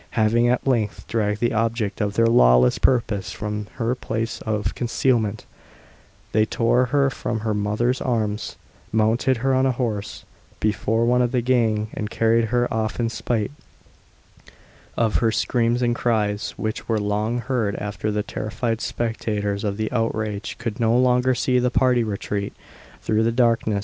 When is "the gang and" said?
11.31-12.09